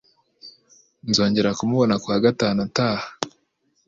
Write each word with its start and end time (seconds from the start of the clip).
Nzongera 1.09 1.51
kumubona 1.57 1.95
kuwa 2.01 2.17
gatanu 2.25 2.59
utaha. 2.67 3.05